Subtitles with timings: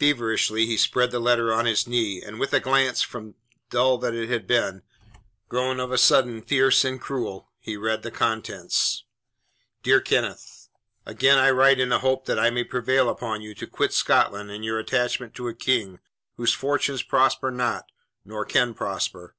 [0.00, 3.36] Feverishly he spread the letter on his knee, and with a glance, from
[3.70, 4.82] dull that it had been,
[5.48, 9.04] grown of a sudden fierce and cruel, he read the contents.
[9.84, 10.66] DEAR KENNETH,
[11.06, 14.50] Again I write in the hope that I may prevail upon you to quit Scotland
[14.50, 16.00] and your attachment to a king,
[16.36, 17.92] whose fortunes prosper not,
[18.24, 19.36] nor can prosper.